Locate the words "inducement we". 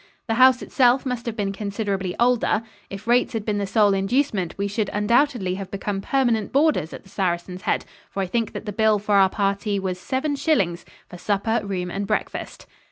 3.93-4.67